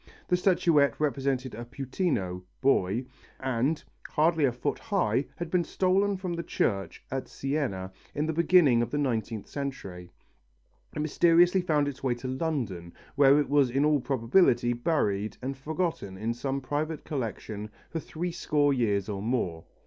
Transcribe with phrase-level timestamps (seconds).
[0.29, 3.05] The statuette represented a puttino (boy)
[3.39, 8.33] and, hardly a foot high, had been stolen from the church at Siena in the
[8.33, 10.09] beginning of the nineteenth century.
[10.95, 15.55] It mysteriously found its way to London, where it was in all probability buried and
[15.55, 19.65] forgotten in some private collection for three score years or more.